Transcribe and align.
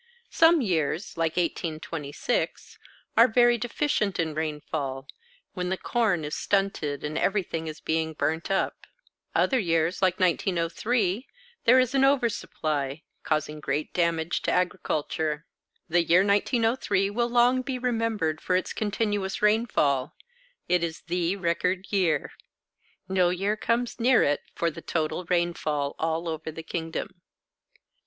Some 0.31 0.61
years, 0.61 1.15
like 1.15 1.37
1826, 1.37 2.79
are 3.15 3.27
very 3.27 3.59
deficient 3.59 4.19
in 4.19 4.33
rainfall, 4.33 5.07
when 5.53 5.69
the 5.69 5.77
corn 5.77 6.25
is 6.25 6.33
stunted 6.33 7.03
and 7.03 7.19
everything 7.19 7.67
is 7.67 7.79
being 7.79 8.13
burnt 8.13 8.49
up; 8.49 8.87
other 9.35 9.59
years, 9.59 10.01
like 10.01 10.19
1903, 10.19 11.27
there 11.65 11.77
is 11.79 11.93
an 11.93 12.03
over 12.03 12.29
supply, 12.29 13.03
causing 13.21 13.59
great 13.59 13.93
damage 13.93 14.41
to 14.41 14.51
agriculture. 14.51 15.45
The 15.87 16.01
year 16.03 16.25
1903 16.25 17.11
will 17.11 17.29
long 17.29 17.61
be 17.61 17.77
remembered 17.77 18.41
for 18.41 18.55
its 18.55 18.73
continuous 18.73 19.43
rainfall; 19.43 20.15
it 20.67 20.83
is 20.83 21.01
the 21.01 21.35
record 21.35 21.85
year; 21.91 22.31
no 23.07 23.29
year 23.29 23.55
comes 23.55 23.99
near 23.99 24.23
it 24.23 24.41
for 24.55 24.71
the 24.71 24.81
total 24.81 25.25
rainfall 25.25 25.95
all 25.99 26.27
over 26.27 26.51
the 26.51 26.63
kingdom. 26.63 27.21